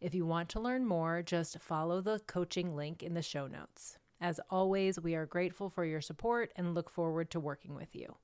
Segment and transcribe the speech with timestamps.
[0.00, 3.98] If you want to learn more, just follow the coaching link in the show notes.
[4.18, 8.16] As always, we are grateful for your support and look forward to working with you.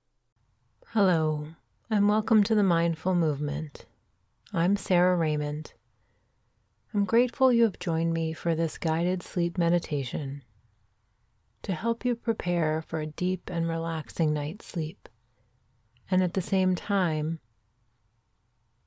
[0.86, 1.48] Hello,
[1.90, 3.84] and welcome to the Mindful Movement.
[4.54, 5.74] I'm Sara Raymond.
[6.94, 10.44] I'm grateful you have joined me for this guided sleep meditation
[11.62, 15.10] to help you prepare for a deep and relaxing night's sleep,
[16.10, 17.38] and at the same time,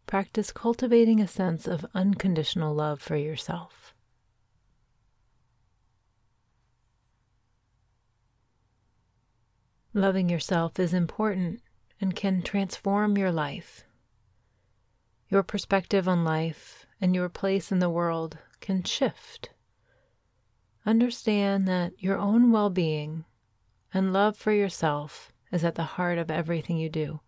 [0.09, 3.93] practice cultivating a sense of unconditional love for yourself.
[9.93, 11.61] Loving yourself is important
[12.01, 13.83] and can transform your life.
[15.29, 19.51] Your perspective on life and your place in the world can shift.
[20.87, 23.25] Understand that your own well being
[23.93, 27.19] and love for yourself is at the heart of everything you do.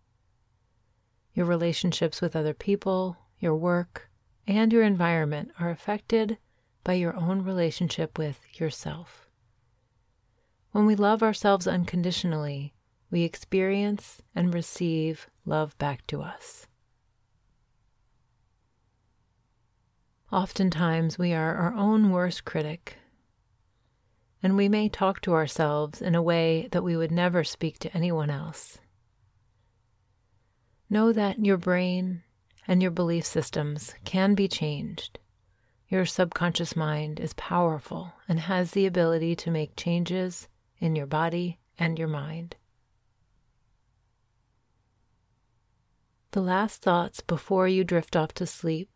[1.34, 4.10] Your relationships with other people, your work,
[4.46, 6.38] and your environment are affected
[6.84, 9.26] by your own relationship with yourself.
[10.72, 12.74] When we love ourselves unconditionally,
[13.10, 16.66] we experience and receive love back to us.
[20.32, 22.96] Oftentimes, we are our own worst critic,
[24.42, 27.94] and we may talk to ourselves in a way that we would never speak to
[27.94, 28.78] anyone else.
[30.92, 32.22] Know that your brain
[32.68, 35.18] and your belief systems can be changed.
[35.88, 40.48] Your subconscious mind is powerful and has the ability to make changes
[40.80, 42.56] in your body and your mind.
[46.32, 48.90] The last thoughts before you drift off to sleep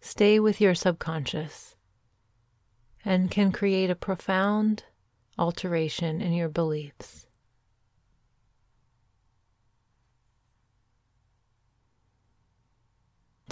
[0.00, 1.76] stay with your subconscious
[3.04, 4.84] and can create a profound
[5.36, 7.26] alteration in your beliefs.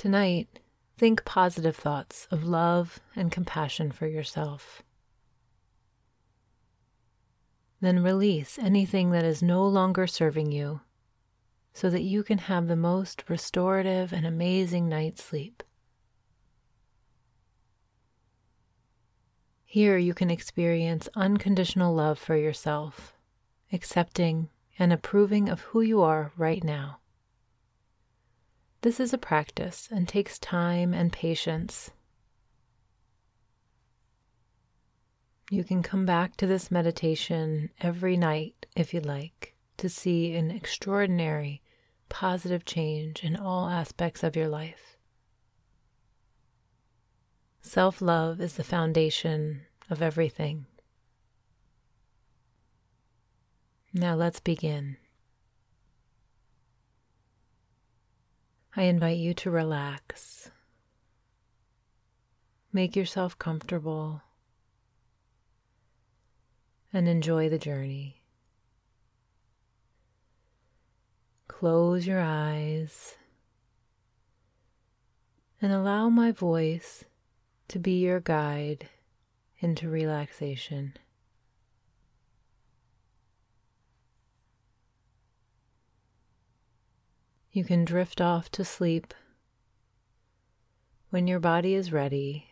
[0.02, 0.58] Tonight,
[0.98, 4.82] think positive thoughts of love and compassion for yourself.
[7.80, 10.80] Then release anything that is no longer serving you
[11.72, 15.62] so that you can have the most restorative and amazing night's sleep.
[19.64, 23.14] Here you can experience unconditional love for yourself,
[23.72, 24.48] accepting
[24.80, 26.98] and approving of who you are right now.
[28.82, 31.92] This is a practice and takes time and patience.
[35.50, 40.50] You can come back to this meditation every night if you like to see an
[40.50, 41.62] extraordinary
[42.08, 44.96] positive change in all aspects of your life.
[47.60, 50.66] Self love is the foundation of everything.
[53.94, 54.96] Now let's begin.
[58.74, 60.50] I invite you to relax.
[62.72, 64.22] Make yourself comfortable
[66.92, 68.22] and enjoy the journey.
[71.48, 73.16] Close your eyes
[75.60, 77.04] and allow my voice
[77.68, 78.88] to be your guide
[79.60, 80.94] into relaxation.
[87.52, 89.12] You can drift off to sleep
[91.10, 92.46] when your body is ready,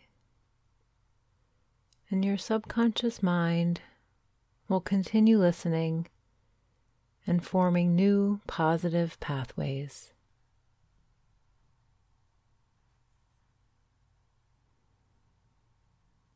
[2.11, 3.81] and your subconscious mind
[4.67, 6.07] will continue listening
[7.25, 10.13] and forming new positive pathways.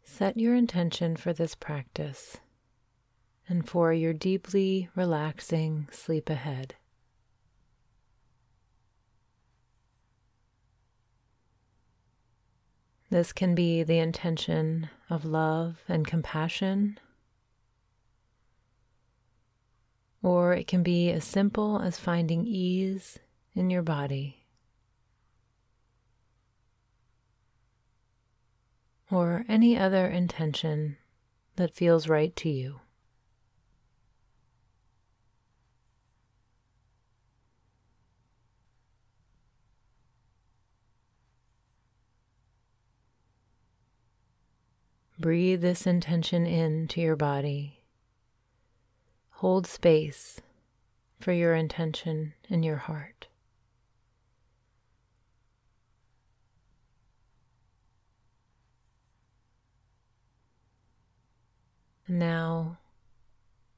[0.04, 2.38] Set your intention for this practice
[3.48, 6.74] and for your deeply relaxing sleep ahead.
[13.15, 17.00] This can be the intention of love and compassion,
[20.21, 23.17] or it can be as simple as finding ease
[23.53, 24.44] in your body.
[29.09, 30.97] Or any other intention
[31.56, 32.81] that feels right to you.
[45.25, 47.80] Breathe this intention into your body.
[49.31, 50.39] Hold space
[51.19, 53.25] for your intention in your heart.
[62.07, 62.77] Now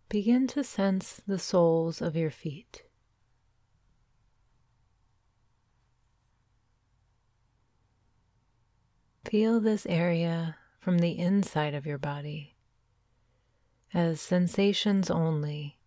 [0.09, 2.83] begin to sense the soles of your feet.
[9.23, 12.55] Feel this area from the inside of your body
[13.93, 15.77] as sensations only.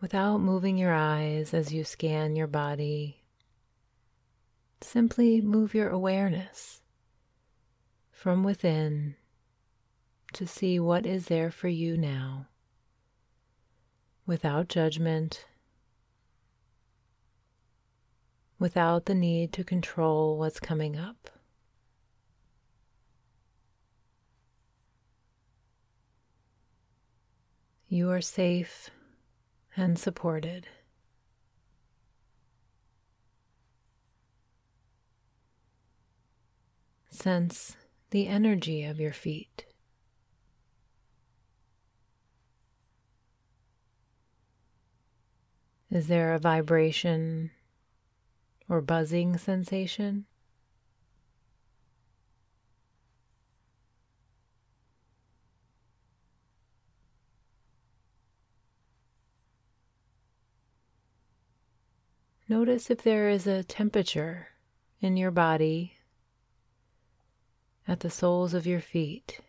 [0.00, 3.22] Without moving your eyes as you scan your body,
[4.80, 6.80] simply move your awareness
[8.10, 9.14] from within
[10.32, 12.46] to see what is there for you now
[14.26, 15.44] without judgment
[18.58, 21.30] without the need to control what's coming up.
[27.88, 28.90] You are safe
[29.76, 30.66] and supported.
[37.08, 37.76] Sense
[38.10, 39.66] the energy of your feet.
[45.90, 47.50] Is there a vibration
[48.68, 50.26] or buzzing sensation.
[62.48, 64.48] Notice if there is a temperature
[65.00, 65.94] in your body
[67.88, 69.40] at the soles of your feet.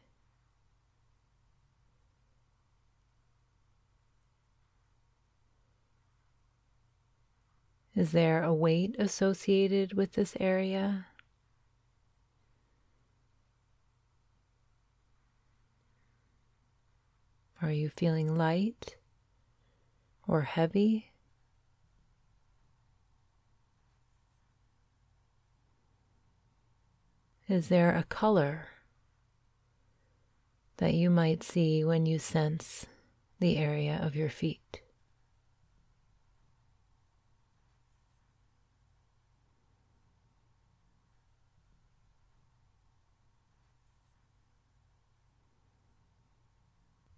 [7.98, 11.08] Is there a weight associated with this area?
[17.60, 18.98] Are you feeling light
[20.28, 21.12] or heavy?
[27.50, 28.68] Is there a color
[30.78, 32.86] that you might see when you sense
[33.40, 34.82] the area of your feet?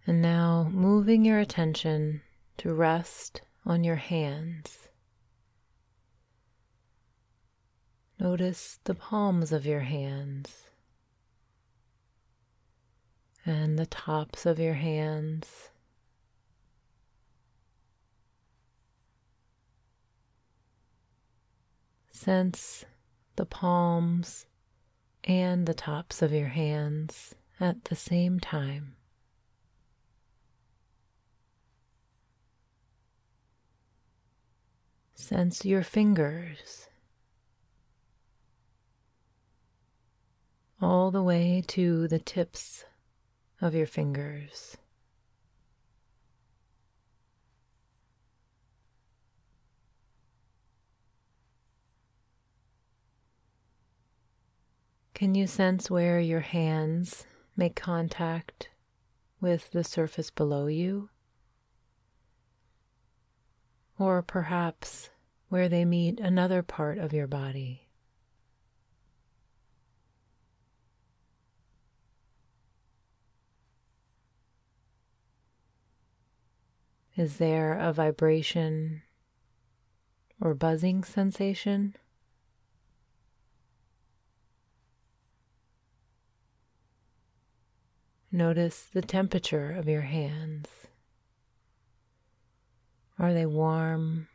[0.10, 2.24] And now moving your attention
[2.58, 4.88] to rest on your hands.
[8.20, 10.72] Notice the palms of your hands
[13.46, 15.70] and the tops of your hands.
[22.12, 22.84] Sense
[23.36, 24.48] the palms
[25.24, 28.96] and the tops of your hands at the same time.
[35.20, 36.88] Sense your fingers
[40.82, 42.86] all the way to the tips
[43.62, 44.76] of your fingers.
[55.14, 58.70] Can you sense where your hands make contact
[59.42, 61.10] with the surface below you?
[64.00, 65.12] Or perhaps
[65.50, 67.88] where they meet another part of your body.
[77.18, 79.02] Is there a vibration
[80.40, 81.96] or buzzing sensation?
[88.32, 90.68] Notice the temperature of your hands.
[93.18, 94.30] Are they warm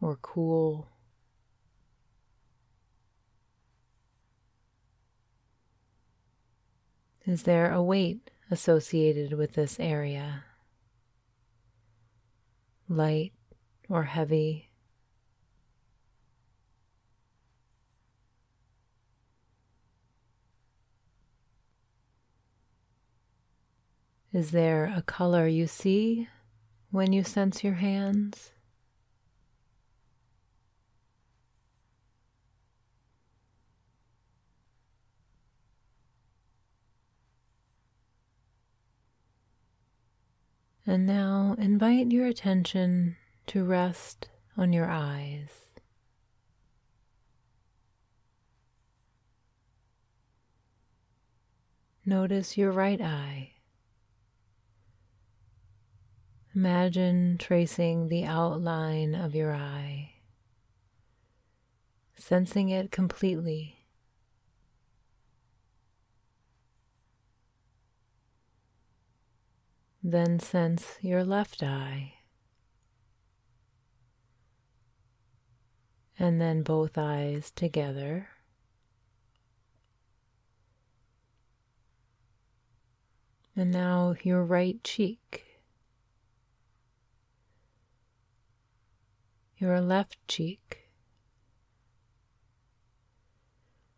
[0.00, 0.88] or cool.
[7.26, 10.44] Is there a weight associated with this area?
[12.88, 13.32] Light
[13.88, 14.70] or heavy?
[24.32, 26.28] Is there a color you see
[26.90, 28.52] when you sense your hands?
[40.88, 43.18] And now invite your attention
[43.48, 45.50] to rest on your eyes.
[52.06, 53.52] Notice your right eye.
[56.54, 60.14] Imagine tracing the outline of your eye,
[62.16, 63.77] sensing it completely
[70.10, 72.14] Then sense your left eye.
[76.18, 78.30] And then both eyes together.
[83.54, 85.44] And now your right cheek.
[89.58, 90.88] Your left cheek.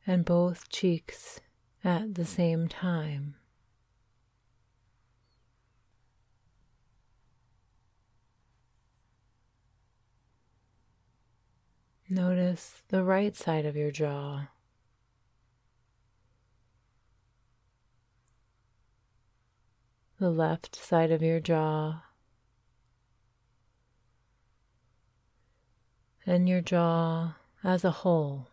[0.04, 1.38] And both cheeks
[1.84, 3.36] at the same time.
[12.12, 14.48] Notice the right side of your jaw.
[20.18, 22.02] The left side of your jaw.
[26.26, 28.49] And your jaw as a whole.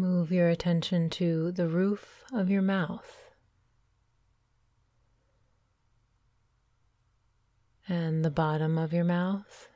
[0.00, 3.32] Move your attention to the roof of your mouth
[7.88, 9.68] and the bottom of your mouth.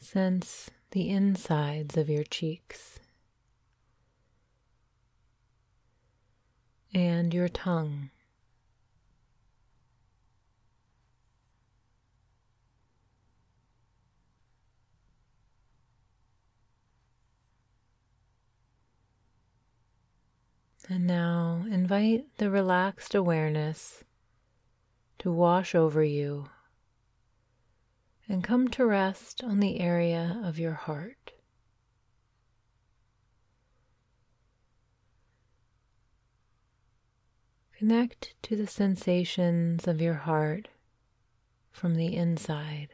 [0.00, 2.98] Sense the insides of your cheeks
[6.92, 8.10] and your tongue.
[20.92, 24.04] And now invite the relaxed awareness
[25.20, 26.50] to wash over you
[28.28, 31.32] and come to rest on the area of your heart.
[37.78, 40.68] Connect to the sensations of your heart
[41.70, 42.90] from the inside.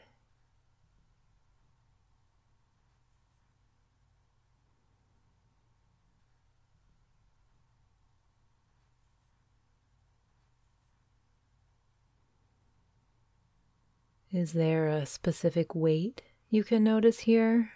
[14.31, 16.21] Is there a specific weight
[16.51, 17.73] you can notice here?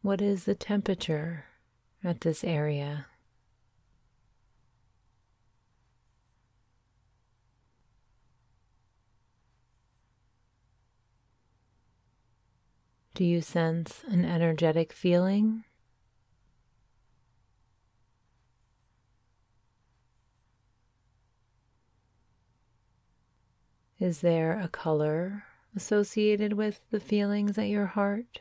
[0.00, 1.44] What is the temperature
[2.02, 3.06] at this area?
[13.18, 15.64] Do you sense an energetic feeling?
[23.98, 25.42] Is there a color
[25.74, 28.40] associated with the feelings at your heart?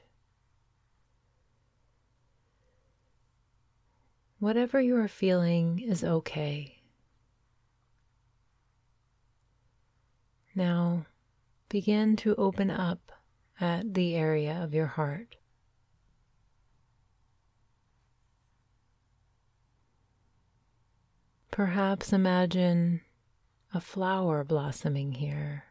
[4.37, 6.83] Whatever you are feeling is okay.
[10.53, 11.07] Now
[11.67, 13.16] begin to open up
[13.59, 15.35] at the area of your heart.
[21.51, 23.01] Perhaps imagine
[23.73, 25.65] a flower blossoming here.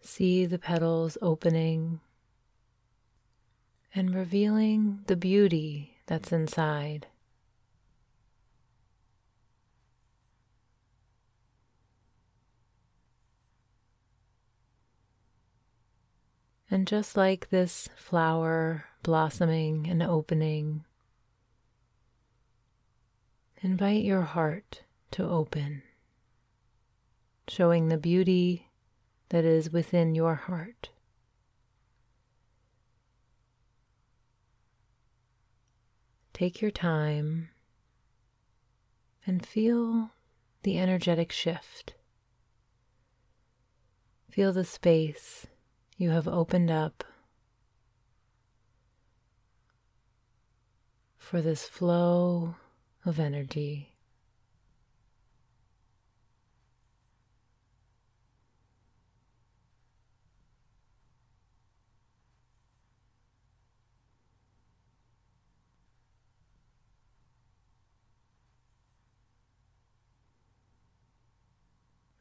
[0.00, 2.00] See the petals opening
[3.94, 7.08] and revealing the beauty that's inside.
[16.70, 20.84] And just like this flower blossoming and opening,
[23.62, 24.82] invite your heart
[25.12, 25.82] to open,
[27.46, 28.68] showing the beauty
[29.28, 30.90] that is within your heart.
[36.32, 37.48] Take your time
[39.24, 40.10] and feel
[40.64, 41.94] the energetic shift.
[44.30, 45.46] Feel the space
[45.96, 47.04] you have opened up
[51.16, 52.54] for this flow
[53.04, 53.95] of energy.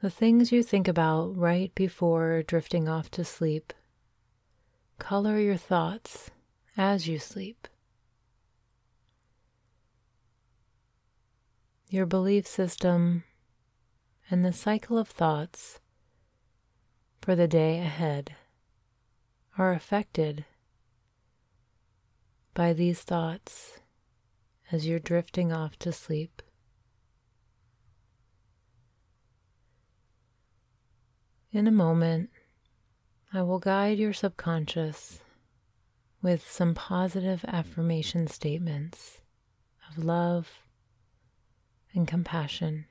[0.06, 3.74] The things you think about right before drifting off to sleep
[5.00, 6.30] color your thoughts
[6.78, 7.68] as you sleep.
[11.90, 13.24] Your belief system
[14.30, 15.80] and the cycle of thoughts
[17.20, 18.36] for the day ahead
[19.58, 20.46] are affected
[22.54, 23.80] by these thoughts
[24.72, 26.44] as you're drifting off to sleep.
[31.56, 32.32] In a moment,
[33.32, 35.22] I will guide your subconscious
[36.22, 39.22] with some positive affirmation statements
[39.90, 40.50] of love
[41.94, 42.88] and compassion.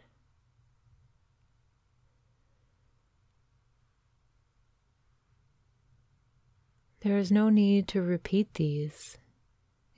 [7.01, 9.19] There is no need to repeat these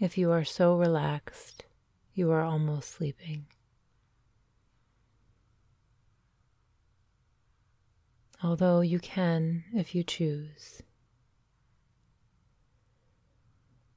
[0.00, 1.66] if you are so relaxed
[2.14, 3.46] you are almost sleeping.
[8.42, 10.82] Although you can if you choose.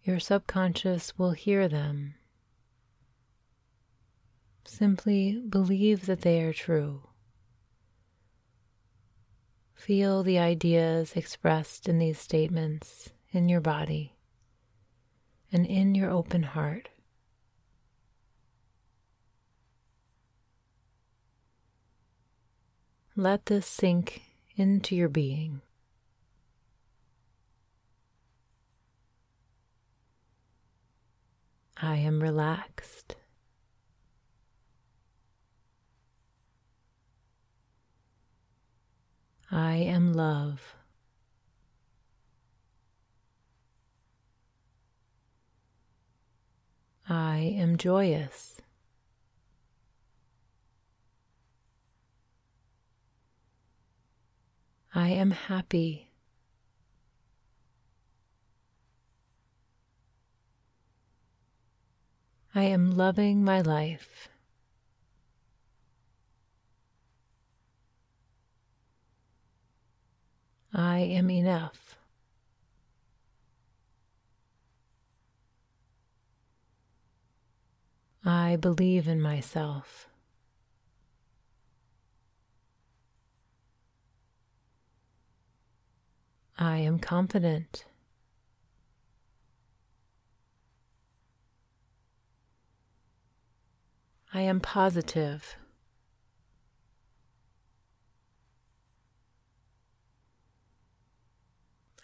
[0.04, 2.16] Your subconscious will hear them.
[4.66, 7.10] Simply believe that they are true.
[9.74, 14.16] Feel the ideas expressed in these statements in your body
[15.52, 16.90] and in your open heart.
[23.16, 24.22] Let this sink
[24.60, 25.62] into your being.
[31.82, 33.16] I am relaxed.
[39.52, 40.76] I am love.
[47.08, 48.59] I am joyous.
[54.94, 56.10] I am happy.
[62.56, 64.30] I am loving my life.
[70.74, 71.98] I am enough.
[78.26, 80.08] I believe in myself.
[86.62, 87.86] I am confident.
[94.34, 95.56] I am positive.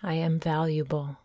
[0.02, 1.18] I am valuable.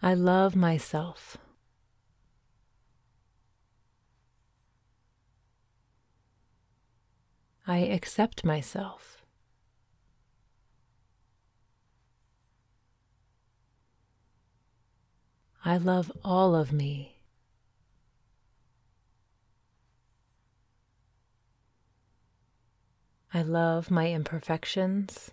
[0.00, 1.36] I love myself.
[7.72, 9.24] I accept myself.
[15.64, 17.16] I love all of me.
[23.32, 25.30] I love my imperfections.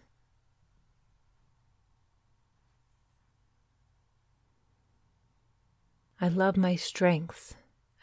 [6.21, 7.55] I love my strengths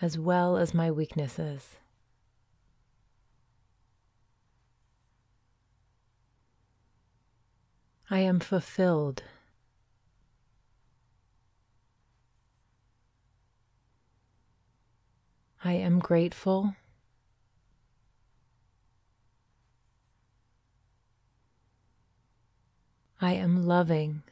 [0.02, 1.76] as well as my weaknesses.
[8.08, 9.24] I am fulfilled.
[15.64, 16.76] I am grateful.
[23.20, 24.22] I am loving.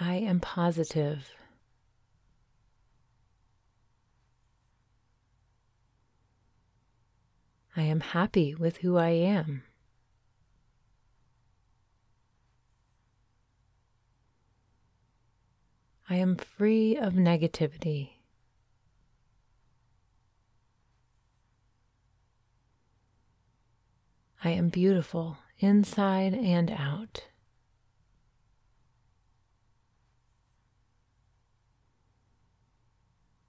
[0.00, 1.30] I am positive.
[7.76, 9.62] I am happy with who I am.
[16.08, 18.14] I am free of negativity.
[24.42, 27.28] I am beautiful inside and out.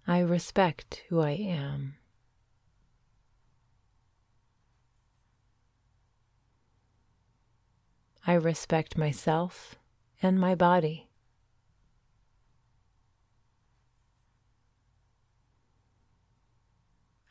[0.06, 1.96] I respect who I am.
[8.26, 9.76] I respect myself
[10.22, 11.10] and my body.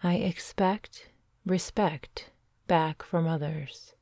[0.02, 1.10] I expect
[1.44, 2.30] respect
[2.66, 3.94] back from others.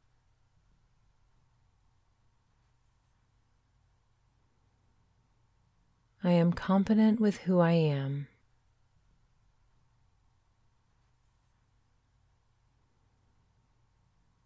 [6.23, 8.29] I am confident with who I am.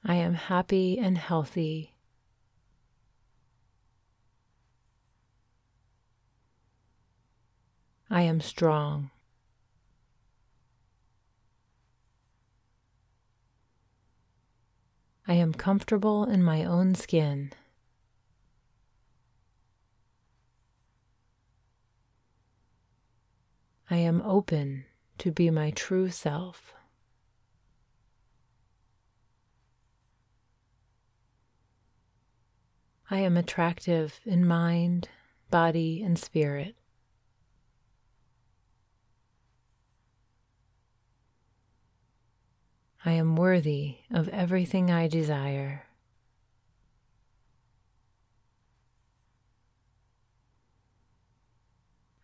[0.05, 1.92] I am happy and healthy.
[8.13, 9.11] I am strong.
[15.27, 17.55] I am comfortable in my own skin.
[23.89, 24.85] I am open
[25.17, 26.75] to be my true self.
[33.11, 35.09] I am attractive in mind,
[35.51, 36.77] body, and spirit.
[43.05, 45.87] I am worthy of everything I desire.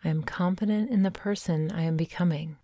[0.04, 2.58] I am confident in the person I am becoming.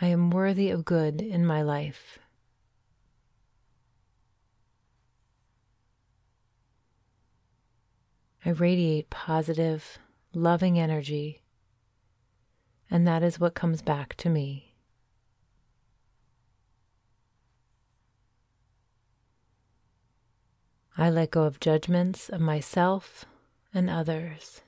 [0.00, 2.18] I am worthy of good in my life.
[8.46, 9.98] I radiate positive,
[10.32, 11.42] loving energy,
[12.90, 14.74] and that is what comes back to me.
[20.98, 23.24] I let go of judgments of myself
[23.72, 24.60] and others.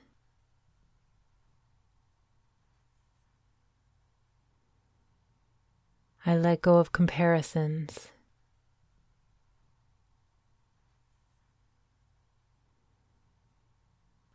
[6.25, 8.07] I let go of comparisons.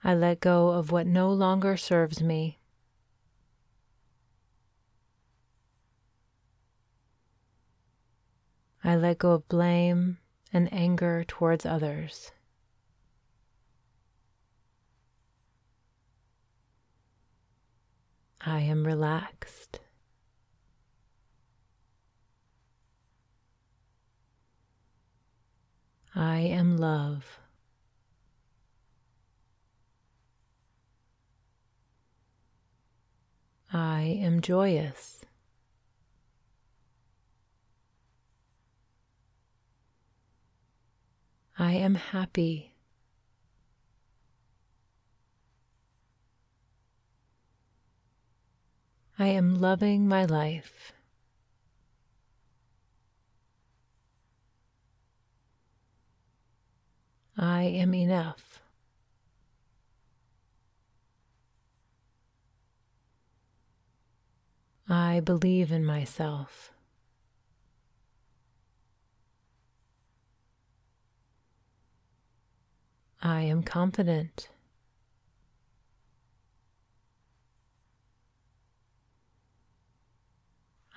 [0.05, 2.58] I let go of what no longer serves me.
[8.85, 10.19] I let go of blame
[10.53, 12.33] and anger towards others.
[18.41, 19.81] I am relaxed.
[26.15, 27.39] I am love.
[33.73, 35.18] I am joyous.
[41.61, 42.73] I am happy.
[49.19, 50.93] I am loving my life.
[57.37, 58.63] I am enough.
[64.89, 66.73] I believe in myself.
[73.21, 74.49] I am confident.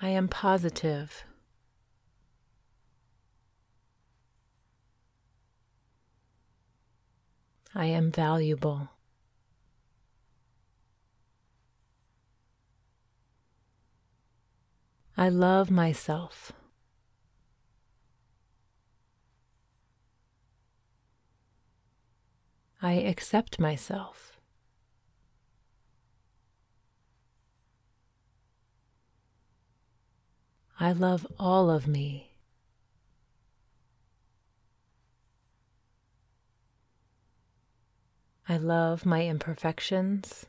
[0.00, 1.24] I am positive.
[7.74, 8.88] I am valuable.
[15.16, 16.52] I love myself.
[22.84, 24.32] I accept myself.
[30.80, 32.32] I love all of me.
[38.48, 40.46] I love my imperfections.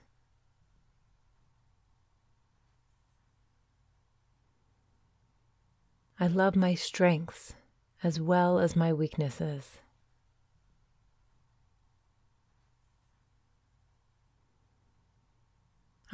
[6.19, 7.54] I love my strengths
[8.02, 9.83] as well as my weaknesses.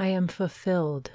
[0.02, 1.12] I am fulfilled.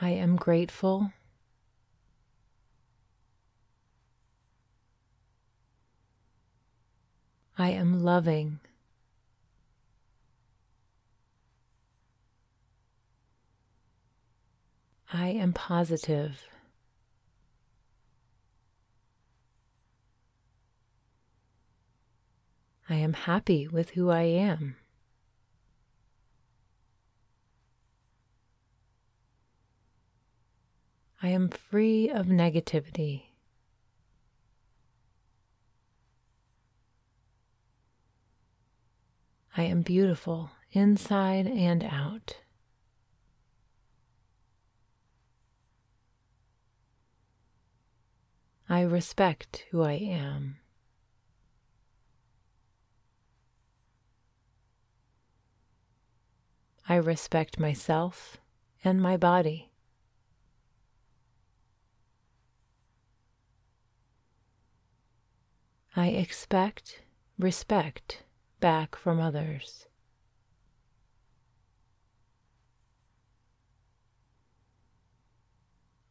[0.00, 1.12] I am grateful.
[7.58, 8.60] I am loving.
[15.12, 16.40] I am positive.
[22.90, 24.76] I am happy with who I am.
[31.22, 33.24] I am free of negativity.
[39.56, 42.36] I am beautiful inside and out.
[48.68, 50.58] I respect who I am.
[56.90, 58.38] I respect myself
[58.82, 59.70] and my body.
[65.94, 67.02] I expect
[67.38, 68.22] respect
[68.60, 69.86] back from others.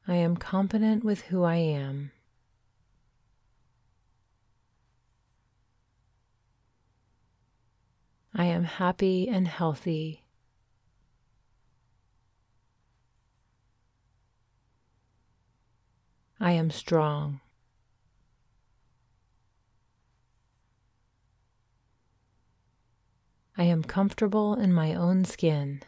[0.08, 2.12] I am confident with who I am.
[8.36, 10.27] I am happy and healthy.
[16.40, 17.40] I am strong.
[23.58, 25.82] I am comfortable in my own skin.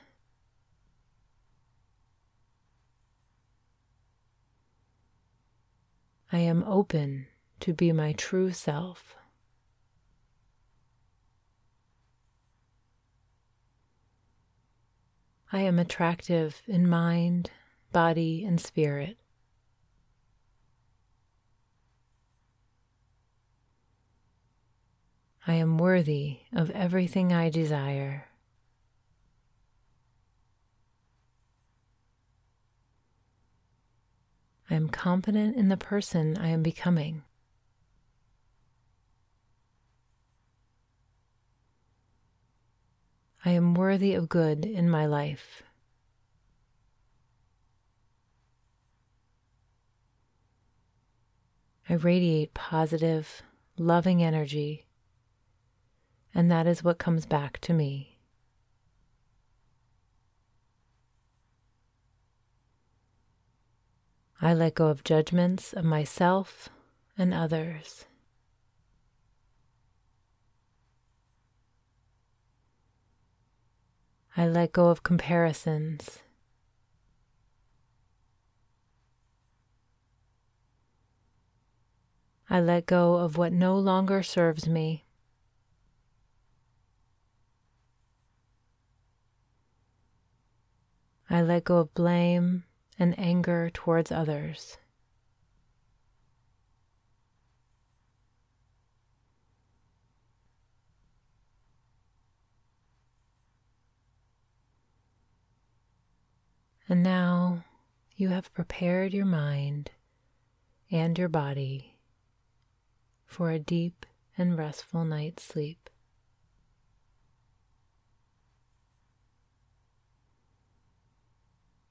[6.32, 7.28] I am open
[7.60, 9.16] to be my true self.
[15.52, 17.52] I am attractive in mind,
[17.92, 19.19] body, and spirit.
[25.50, 28.28] I am worthy of everything I desire.
[34.70, 37.24] I am confident in the person I am becoming.
[43.44, 45.64] I am worthy of good in my life.
[51.90, 53.42] I radiate positive,
[53.80, 54.86] loving energy
[56.34, 58.18] and that is what comes back to me.
[64.42, 66.70] I let go of judgments of myself
[67.18, 68.06] and others.
[74.38, 76.20] I let go of comparisons.
[82.50, 85.04] I let go of what no longer serves me.
[91.30, 92.64] I let go of blame
[92.98, 94.78] and anger towards others.
[106.90, 107.64] And now
[108.16, 109.92] you have prepared your mind
[110.90, 111.96] and your body
[113.28, 115.89] for a deep and restful night's sleep.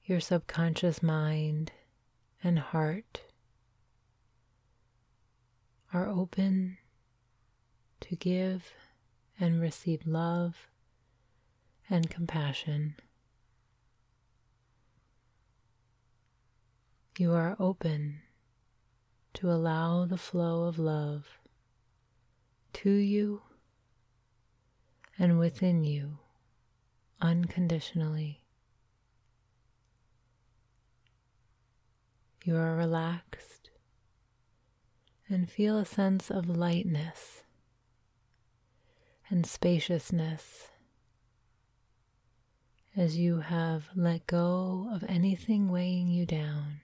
[0.09, 1.71] Your subconscious mind
[2.43, 3.21] and heart
[5.93, 6.79] are open
[7.99, 8.73] to give
[9.39, 10.67] and receive love
[11.91, 12.95] and compassion.
[17.19, 18.21] You are open
[19.35, 21.37] to allow the flow of love
[22.73, 23.43] to you
[25.19, 26.17] and within you
[27.21, 28.41] unconditionally.
[32.49, 33.69] You are relaxed
[35.27, 37.43] and feel a sense of lightness
[39.29, 40.69] and spaciousness
[42.95, 46.81] as you have let go of anything weighing you down.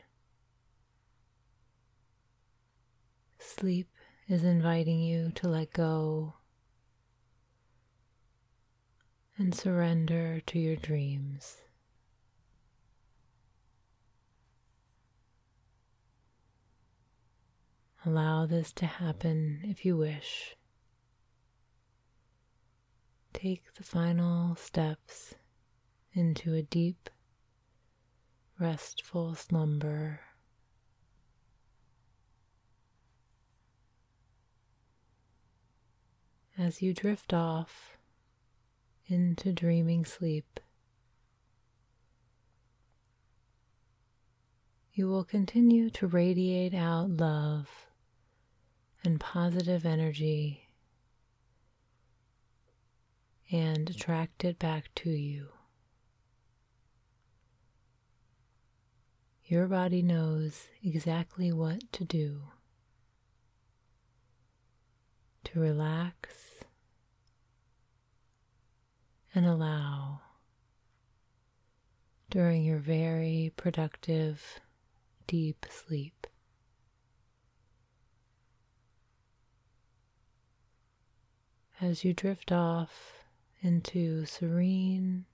[3.40, 3.90] Sleep
[4.28, 6.36] is inviting you to let go
[9.36, 11.65] and surrender to your dreams.
[18.08, 20.56] Allow this to happen if you wish.
[23.34, 25.34] Take the final steps
[26.14, 27.10] into a deep,
[28.60, 30.20] restful slumber.
[36.60, 37.98] As you drift off
[39.08, 40.60] into dreaming sleep,
[44.94, 47.85] you will continue to radiate out love
[49.06, 50.68] and positive energy
[53.52, 55.50] and attract it back to you.
[59.46, 62.42] Your body knows exactly what to do
[65.44, 66.64] to relax
[69.36, 70.22] and allow
[72.32, 74.60] during your very productive
[75.28, 76.26] deep sleep.
[81.82, 83.24] As you drift off
[83.62, 85.26] into serene,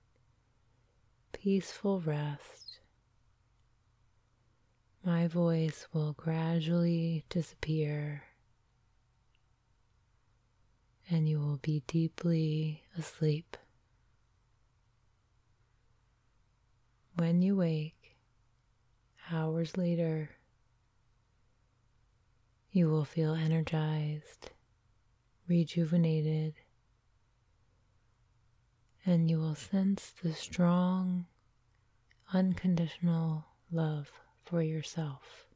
[1.32, 2.80] peaceful rest,
[5.04, 8.22] my voice will gradually disappear
[11.10, 13.56] and you will be deeply asleep.
[17.16, 18.16] When you wake,
[19.30, 20.30] hours later,
[22.70, 24.50] you will feel energized,
[25.48, 26.54] rejuvenated,
[29.04, 31.26] and you will sense the strong,
[32.32, 34.10] unconditional love
[34.44, 35.46] for yourself.